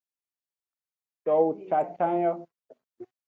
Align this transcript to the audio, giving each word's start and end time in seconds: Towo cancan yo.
Towo 1.23 1.49
cancan 1.67 2.13
yo. 2.23 2.33